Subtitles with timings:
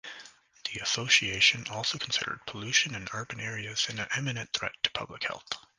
[0.73, 5.53] The association also considered pollution in urban areas an imminent threat to public health.